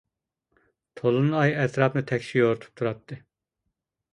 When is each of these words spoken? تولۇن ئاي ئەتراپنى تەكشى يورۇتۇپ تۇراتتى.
تولۇن 1.01 1.27
ئاي 1.41 1.53
ئەتراپنى 1.57 2.03
تەكشى 2.13 2.41
يورۇتۇپ 2.41 2.81
تۇراتتى. 2.81 3.19